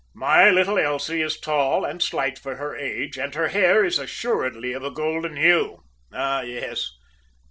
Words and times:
"My 0.15 0.49
little 0.49 0.79
Elsie 0.79 1.21
is 1.21 1.39
tall 1.39 1.85
and 1.85 2.01
slight 2.01 2.39
for 2.39 2.55
her 2.55 2.75
age, 2.75 3.19
and 3.19 3.35
her 3.35 3.49
hair 3.49 3.85
is 3.85 3.99
assuredly 3.99 4.73
of 4.73 4.83
a 4.83 4.89
golden 4.89 5.35
hue, 5.37 5.83
ah, 6.11 6.41
yes! 6.41 6.97